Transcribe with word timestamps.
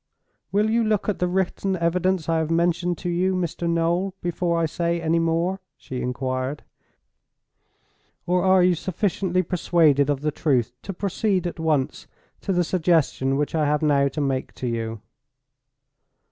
"Will 0.51 0.71
you 0.71 0.83
look 0.83 1.07
at 1.07 1.19
the 1.19 1.27
written 1.27 1.75
evidence 1.75 2.27
I 2.27 2.39
have 2.39 2.49
mentioned 2.49 2.97
to 2.97 3.09
you, 3.11 3.35
Mr. 3.35 3.69
Noel, 3.69 4.15
before 4.19 4.57
I 4.59 4.65
say 4.65 4.99
any 4.99 5.19
more?" 5.19 5.59
she 5.77 6.01
inquired. 6.01 6.63
"Or 8.25 8.41
are 8.43 8.63
you 8.63 8.73
sufficiently 8.73 9.43
persuaded 9.43 10.09
of 10.09 10.21
the 10.21 10.31
truth 10.31 10.73
to 10.81 10.91
proceed 10.91 11.45
at 11.45 11.59
once 11.59 12.07
to 12.41 12.51
the 12.51 12.63
suggestion 12.63 13.37
which 13.37 13.53
I 13.53 13.67
have 13.67 13.83
now 13.83 14.07
to 14.07 14.21
make 14.21 14.55
to 14.55 14.65
you?" 14.65 15.01